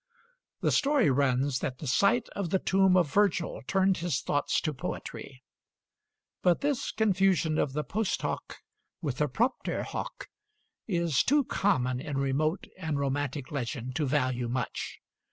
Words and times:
The 0.61 0.71
story 0.71 1.11
runs 1.11 1.59
that 1.59 1.77
the 1.77 1.85
sight 1.85 2.27
of 2.29 2.49
the 2.49 2.57
tomb 2.57 2.97
of 2.97 3.13
Virgil 3.13 3.61
turned 3.67 3.97
his 3.97 4.19
thoughts 4.21 4.59
to 4.61 4.73
poetry; 4.73 5.43
but 6.41 6.61
this 6.61 6.91
confusion 6.91 7.59
of 7.59 7.73
the 7.73 7.83
post 7.83 8.23
hoc 8.23 8.63
with 9.03 9.17
the 9.17 9.27
propter 9.27 9.83
hoc 9.83 10.27
is 10.87 11.21
too 11.21 11.43
common 11.43 11.99
in 11.99 12.17
remote 12.17 12.65
and 12.79 12.97
romantic 12.97 13.51
legend 13.51 13.95
to 13.97 14.07
value 14.07 14.47
much. 14.49 14.97